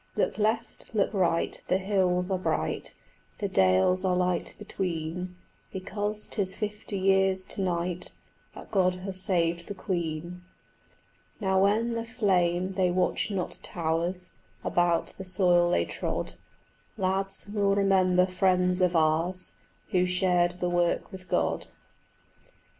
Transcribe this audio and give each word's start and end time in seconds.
Look 0.15 0.39
left, 0.39 0.89
look 0.95 1.13
right, 1.13 1.61
the 1.67 1.77
hills 1.77 2.31
are 2.31 2.39
bright, 2.39 2.95
The 3.37 3.47
dales 3.47 4.03
are 4.03 4.15
light 4.15 4.55
between, 4.57 5.35
Because 5.71 6.27
'tis 6.27 6.55
fifty 6.55 6.97
years 6.97 7.45
to 7.45 7.61
night 7.61 8.11
That 8.55 8.71
God 8.71 8.95
has 8.95 9.21
saved 9.21 9.67
the 9.67 9.75
Queen. 9.75 10.41
Now, 11.39 11.61
when 11.61 11.93
the 11.93 12.03
flame 12.03 12.73
they 12.73 12.89
watch 12.89 13.29
not 13.29 13.59
towers 13.61 14.31
About 14.63 15.13
the 15.19 15.23
soil 15.23 15.69
they 15.69 15.85
trod, 15.85 16.33
Lads, 16.97 17.47
we'll 17.53 17.75
remember 17.75 18.25
friends 18.25 18.81
of 18.81 18.95
ours 18.95 19.53
Who 19.91 20.07
shared 20.07 20.53
the 20.59 20.69
work 20.71 21.11
with 21.11 21.29
God. 21.29 21.67